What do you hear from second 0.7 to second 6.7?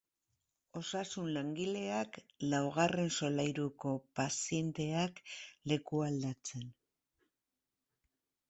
Osasun-langileak laugarren solairuko pazienteak lekualdatzen.